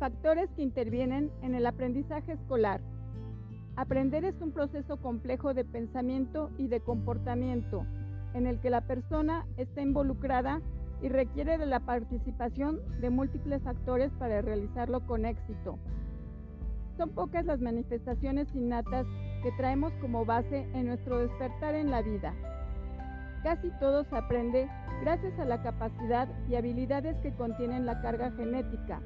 [0.00, 2.80] Factores que intervienen en el aprendizaje escolar.
[3.76, 7.84] Aprender es un proceso complejo de pensamiento y de comportamiento
[8.32, 10.62] en el que la persona está involucrada
[11.02, 15.78] y requiere de la participación de múltiples actores para realizarlo con éxito.
[16.96, 19.06] Son pocas las manifestaciones innatas
[19.42, 22.34] que traemos como base en nuestro despertar en la vida.
[23.42, 24.66] Casi todo se aprende
[25.02, 29.02] gracias a la capacidad y habilidades que contienen la carga genética,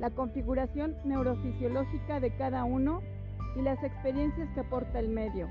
[0.00, 3.00] la configuración neurofisiológica de cada uno
[3.56, 5.48] y las experiencias que aporta el medio.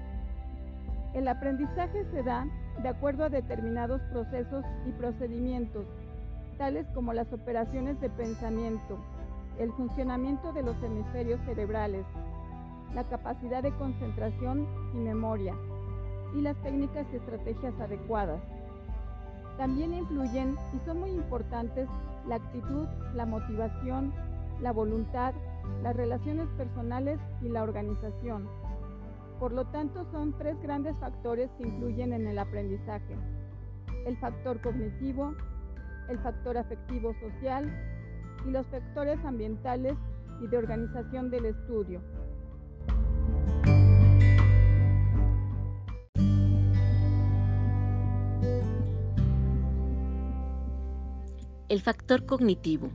[1.14, 2.46] El aprendizaje se da
[2.82, 5.86] de acuerdo a determinados procesos y procedimientos,
[6.58, 8.98] tales como las operaciones de pensamiento,
[9.60, 12.06] el funcionamiento de los hemisferios cerebrales,
[12.94, 15.56] la capacidad de concentración y memoria,
[16.36, 18.42] y las técnicas y estrategias adecuadas.
[19.58, 21.88] También influyen y son muy importantes
[22.28, 24.14] la actitud, la motivación,
[24.62, 25.34] la voluntad,
[25.84, 28.48] las relaciones personales y la organización.
[29.40, 33.16] Por lo tanto, son tres grandes factores que influyen en el aprendizaje.
[34.06, 35.36] El factor cognitivo,
[36.10, 37.72] el factor afectivo social
[38.46, 39.96] y los factores ambientales
[40.42, 42.02] y de organización del estudio.
[51.70, 52.90] El factor cognitivo.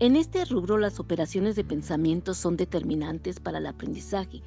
[0.00, 4.42] En este rubro las operaciones de pensamiento son determinantes para el aprendizaje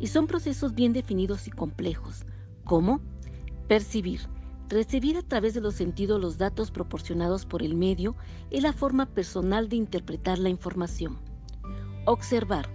[0.00, 2.26] y son procesos bien definidos y complejos,
[2.64, 3.00] como
[3.68, 4.22] percibir.
[4.68, 8.16] Recibir a través de los sentidos los datos proporcionados por el medio
[8.50, 11.18] es la forma personal de interpretar la información.
[12.04, 12.68] Observar.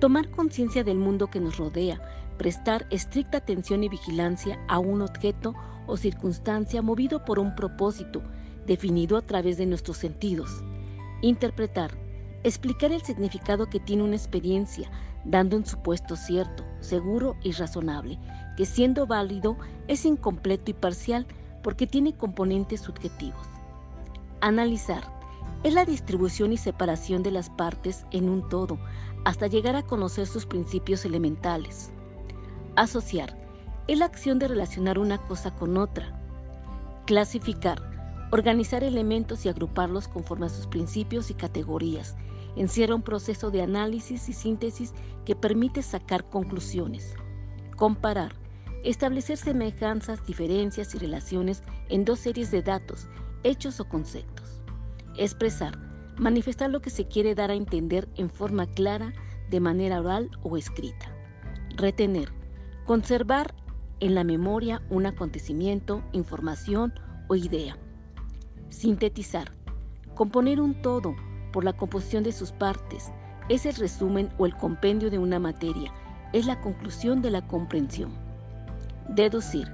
[0.00, 2.00] Tomar conciencia del mundo que nos rodea,
[2.38, 5.54] prestar estricta atención y vigilancia a un objeto
[5.86, 8.22] o circunstancia movido por un propósito
[8.66, 10.64] definido a través de nuestros sentidos.
[11.22, 11.90] Interpretar.
[12.42, 14.90] Explicar el significado que tiene una experiencia,
[15.24, 18.18] dando un supuesto cierto, seguro y razonable,
[18.56, 19.56] que siendo válido
[19.88, 21.26] es incompleto y parcial
[21.62, 23.46] porque tiene componentes subjetivos.
[24.40, 25.02] Analizar
[25.62, 28.78] es la distribución y separación de las partes en un todo
[29.24, 31.90] hasta llegar a conocer sus principios elementales.
[32.76, 33.34] Asociar
[33.88, 36.12] es la acción de relacionar una cosa con otra.
[37.06, 37.93] Clasificar,
[38.34, 42.16] organizar elementos y agruparlos conforme a sus principios y categorías,
[42.56, 44.92] encierra un proceso de análisis y síntesis
[45.24, 47.14] que permite sacar conclusiones.
[47.76, 48.34] Comparar.
[48.82, 53.06] Establecer semejanzas, diferencias y relaciones en dos series de datos,
[53.44, 54.60] hechos o conceptos.
[55.16, 55.78] Expresar.
[56.18, 59.12] Manifestar lo que se quiere dar a entender en forma clara,
[59.48, 61.06] de manera oral o escrita.
[61.76, 62.32] Retener.
[62.84, 63.54] Conservar
[64.00, 66.94] en la memoria un acontecimiento, información
[67.28, 67.78] o idea.
[68.74, 69.52] Sintetizar.
[70.16, 71.14] Componer un todo,
[71.52, 73.12] por la composición de sus partes,
[73.48, 75.92] es el resumen o el compendio de una materia,
[76.32, 78.12] es la conclusión de la comprensión.
[79.08, 79.68] Deducir,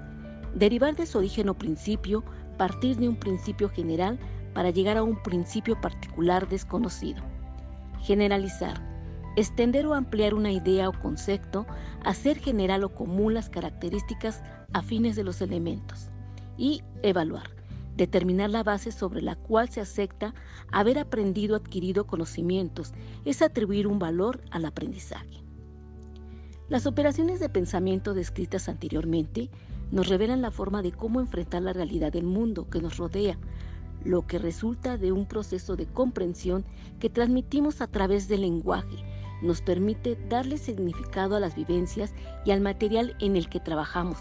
[0.54, 2.22] derivar de su origen o principio,
[2.58, 4.18] partir de un principio general
[4.52, 7.22] para llegar a un principio particular desconocido.
[8.02, 8.80] Generalizar,
[9.34, 11.66] extender o ampliar una idea o concepto,
[12.04, 14.42] hacer general o común las características
[14.74, 16.10] afines de los elementos.
[16.58, 17.59] Y evaluar,
[17.96, 20.34] Determinar la base sobre la cual se acepta
[20.72, 22.92] haber aprendido adquirido conocimientos
[23.24, 25.42] es atribuir un valor al aprendizaje.
[26.68, 29.50] Las operaciones de pensamiento descritas anteriormente
[29.90, 33.36] nos revelan la forma de cómo enfrentar la realidad del mundo que nos rodea,
[34.04, 36.64] lo que resulta de un proceso de comprensión
[37.00, 39.04] que transmitimos a través del lenguaje,
[39.42, 42.14] nos permite darle significado a las vivencias
[42.44, 44.18] y al material en el que trabajamos.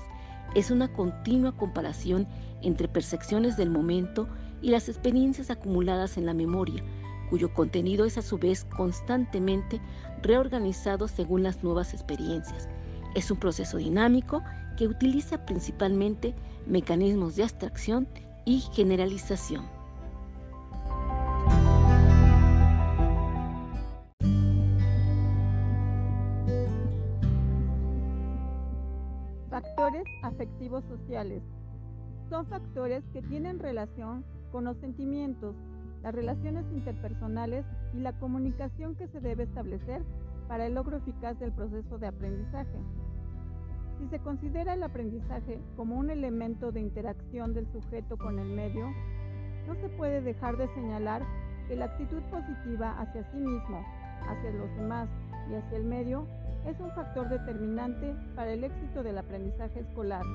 [0.55, 2.27] Es una continua comparación
[2.61, 4.27] entre percepciones del momento
[4.61, 6.83] y las experiencias acumuladas en la memoria,
[7.29, 9.79] cuyo contenido es a su vez constantemente
[10.23, 12.67] reorganizado según las nuevas experiencias.
[13.15, 14.43] Es un proceso dinámico
[14.77, 16.33] que utiliza principalmente
[16.65, 18.07] mecanismos de abstracción
[18.45, 19.78] y generalización.
[29.61, 31.43] Factores afectivos sociales
[32.29, 34.23] son factores que tienen relación
[34.53, 35.53] con los sentimientos,
[36.01, 40.01] las relaciones interpersonales y la comunicación que se debe establecer
[40.47, 42.79] para el logro eficaz del proceso de aprendizaje.
[43.99, 48.85] Si se considera el aprendizaje como un elemento de interacción del sujeto con el medio,
[49.67, 51.21] no se puede dejar de señalar
[51.67, 53.83] que la actitud positiva hacia sí mismo,
[54.27, 55.07] hacia los demás
[55.49, 56.25] y hacia el medio
[56.65, 60.25] es un factor determinante para el éxito del aprendizaje escolar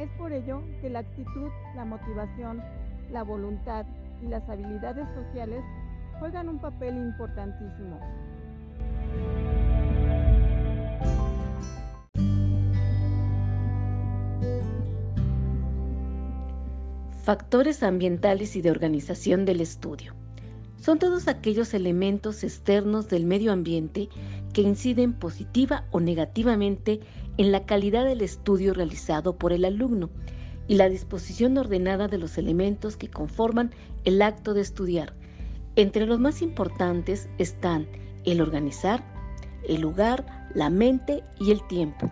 [0.00, 2.62] es por ello que la actitud, la motivación,
[3.12, 3.84] la voluntad
[4.22, 5.62] y las habilidades sociales
[6.18, 8.00] juegan un papel importantísimo.
[17.22, 20.14] Factores ambientales y de organización del estudio.
[20.80, 24.08] Son todos aquellos elementos externos del medio ambiente
[24.54, 27.00] que inciden positiva o negativamente
[27.36, 30.08] en la calidad del estudio realizado por el alumno
[30.68, 33.72] y la disposición ordenada de los elementos que conforman
[34.04, 35.14] el acto de estudiar.
[35.76, 37.86] Entre los más importantes están
[38.24, 39.04] el organizar,
[39.68, 42.10] el lugar, la mente y el tiempo.